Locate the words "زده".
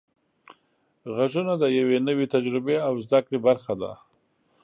3.05-3.19